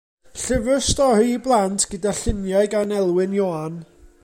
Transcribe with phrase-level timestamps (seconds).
[0.43, 3.79] Llyfr stori i blant gyda lluniau gan Elwyn Ioan.